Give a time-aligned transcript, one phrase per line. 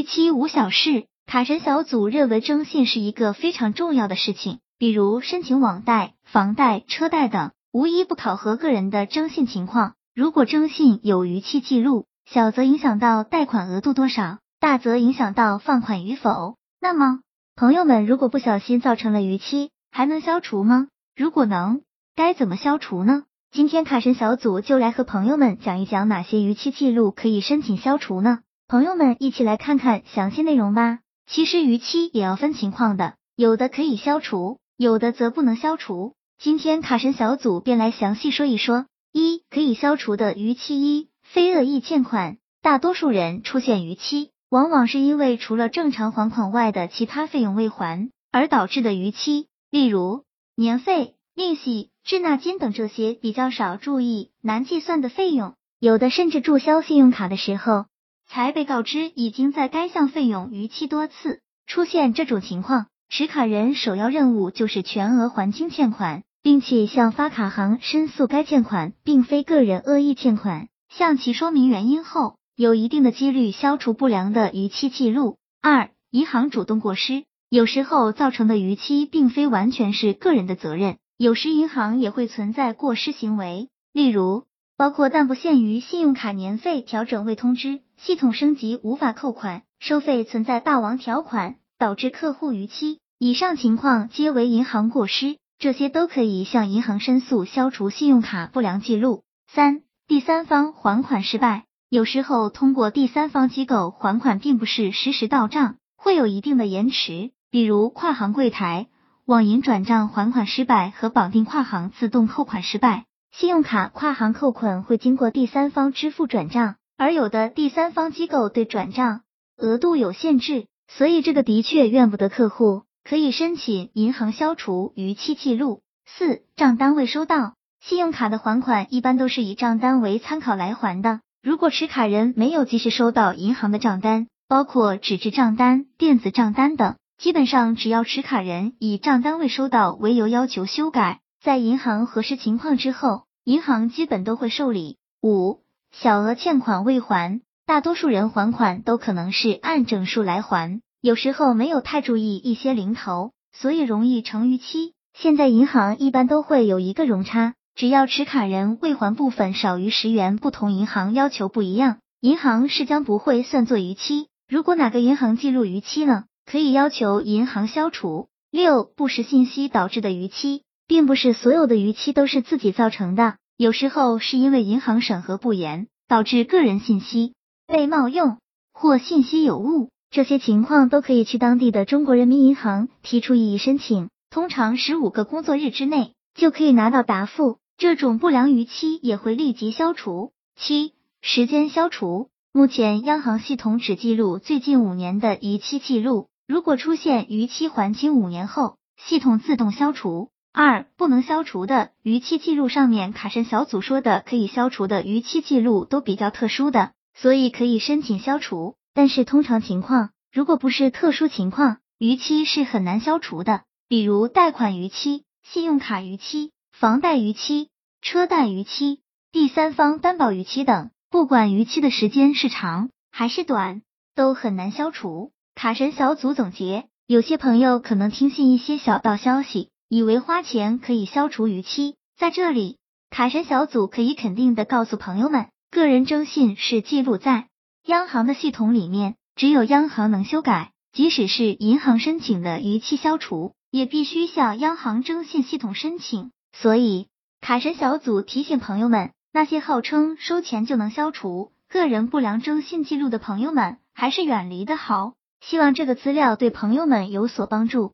[0.00, 9.92] 逾期无小事，卡神小组认为征信是一个非常重要的事情，比如申请网贷、房贷、车贷等，无一不考核个人的征信情况。
[10.14, 16.56] 如果征信有逾期记录，小则影响到贷款额度多少，大则影响到放款与否。
[16.80, 17.20] 那么，
[17.54, 20.88] 朋友们如果不小心造成了逾期，还能消除吗？
[21.14, 21.82] 如果能，
[22.16, 23.24] 该怎么消除呢？
[23.52, 28.38] 今天卡神小组就来和朋友们讲一讲哪些逾期记录可以申请消除呢？
[28.70, 31.00] 朋友们一起来看看详细内容吧。
[31.26, 36.14] 其实逾期也要分情况的，有的可以消除，有的则不能消除。
[36.38, 38.86] 今天卡神小组便来详细说一说。
[39.12, 42.36] 一、可以消除的逾期一、非恶意欠款。
[42.62, 50.22] 大多数人出现逾期，往往是因为除了正常还款外的其他费用未还而导致的逾期，例如
[50.54, 51.90] 年费、利息。
[52.04, 57.86] 滞纳金等这些比较少注意、难计算的费用，有的甚至注销信用卡的时候，
[58.32, 61.40] 才被告知已经在该项费用逾期多次。
[61.66, 75.36] 出现这种情况，持卡人首要任务就是全额还清欠款，并且向发卡行申诉该欠款并非个人恶意欠款，向其说明原因后，有一定的几率消除不良的逾期记录。
[75.60, 80.98] 二、银行主动过失，有时候造成的逾期并非完全是个人的责任。
[81.18, 84.44] 有时银行也会存在过失行为，例如
[84.80, 99.22] 包括但不限于信用卡年费调整未通知、系统升级无法扣款、收费存在霸王条款导致客户逾期，以上情况皆为银行过失，这些都可以向银行申诉消除信用卡不良记录。
[99.52, 108.86] 三、第三方还款失败，有时候通过第三方机构还款并不是实时到账，会有一定的延迟，比如跨行柜台。
[109.26, 119.22] 网银转账还款失败和绑定跨行自动扣款失败，信用卡跨行扣款会经过第三方支付转账，而有的第三方机构对转账
[119.56, 125.82] 额度有限制，所以这个的确怨不得客户，可以申请银行消除逾期记录。
[126.06, 136.96] 四账单未收到，信用卡的还款一般都是以账单为参考来还的，如果持卡人没有及时收到银行的账单，包括纸质账单、电子账单等。
[137.16, 144.98] 基本上，只要持卡人以账单未收到为由要求修改，在银行核实情况之后，银行基本都会受理。
[145.22, 154.92] 五、小额欠款未还，大多数人还款都可能是按整数来还，有时候没有太注意一些零头，所以容易成逾期。
[155.14, 164.28] 现在银行一般都会有一个容差，只要持卡人未还部分少于十元，不同银行要求不一样，银行是将不会算作逾期。
[164.46, 168.28] 如果哪个银行记录逾期了，可以要求银行消除。
[168.50, 177.34] 六、不实信息导致的逾期，并不是所有的逾期都是自己造成的，有时候是因为银行审核不严，导致个人信息
[177.68, 178.38] 被冒用
[178.72, 190.32] 或信息有误，这些情况都可以去当地的中国人民银行提出异议申请，通常十五个工作日之内就可以拿到答复，这种不良逾期也会立即消除。
[190.56, 196.26] 七、时间消除，目前央行系统只记录最近五年的逾期记录。
[196.48, 200.29] 如果出现逾期还清五年后，系统自动消除。
[200.52, 208.74] 二、不能消除的逾期记录上面，卡神小组说的可以消除的逾期记录都比较特殊的，所以可以申请消除。
[208.92, 213.62] 但是通常情况，如果不是特殊情况，逾期是很难消除的。
[213.88, 217.68] 比如贷款逾期、信用卡逾期、房贷逾期、
[218.02, 219.00] 车贷逾期、
[219.30, 223.82] 第三方担保逾期等，不管逾期的时间是长还是短，
[224.16, 225.30] 都很难消除。
[225.54, 231.96] 卡神小组总结：有些朋友可能听信一些小道消息，以为花钱可以消除逾期。
[232.16, 232.78] 在这里，
[233.10, 237.48] 卡神小组可以肯定的告诉朋友们，个人征信是记录在
[237.86, 240.70] 央行的系统里面，只有央行能修改。
[240.92, 246.30] 即使是银行申请的逾期消除，也必须向央行征信系统申请。
[246.52, 247.08] 所以，
[247.40, 255.14] 卡神小组提醒朋友们，那些号称收钱就能消除个人不良征信记录的朋友们，还是远离的好。
[255.40, 257.92] 希望这个资料对朋友们有所帮助。